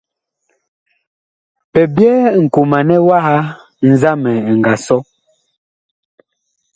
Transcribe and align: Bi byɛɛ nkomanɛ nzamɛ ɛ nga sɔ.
Bi 1.71 1.81
byɛɛ 1.95 2.25
nkomanɛ 2.43 2.95
nzamɛ 3.89 4.31
ɛ 4.49 4.53
nga 4.59 4.73
sɔ. 4.85 4.97